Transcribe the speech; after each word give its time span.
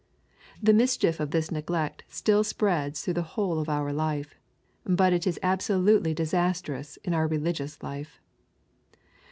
The 0.63 0.73
mischief 0.73 1.19
of 1.19 1.29
this 1.29 1.51
neglect 1.51 2.05
still 2.07 2.43
spreads 2.43 3.05
through 3.05 3.13
the 3.13 3.21
whole 3.37 3.59
of 3.59 3.69
our 3.69 3.93
life, 3.93 4.33
but 4.83 5.13
it 5.13 5.27
is 5.27 5.37
absolutely 5.43 6.15
disastrous 6.15 6.97
in 7.03 7.13
our 7.13 7.27
religious 7.27 7.83
life. 7.83 8.19